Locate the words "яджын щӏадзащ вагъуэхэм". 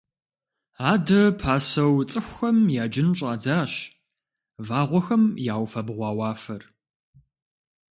2.83-5.23